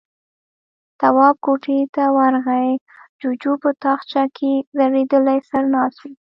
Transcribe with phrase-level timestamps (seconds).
[0.99, 2.69] تواب کوټې ته ورغی،
[3.19, 6.05] جُوجُو په تاخچه کې ځړېدلی سر ناست و.